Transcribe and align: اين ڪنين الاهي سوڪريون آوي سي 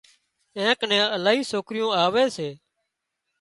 اين 0.57 0.69
ڪنين 0.79 1.03
الاهي 1.17 1.41
سوڪريون 1.51 1.91
آوي 2.05 2.25
سي 2.37 2.49